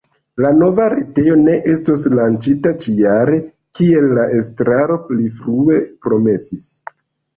La 0.43 0.49
nova 0.59 0.85
retejo 0.93 1.35
ne 1.41 1.57
estos 1.73 2.07
lanĉita 2.19 2.73
ĉi-jare, 2.85 3.37
kiel 3.81 4.09
la 4.21 4.27
estraro 4.39 4.99
pli 5.11 5.33
frue 5.41 5.79
promesis. 6.07 6.67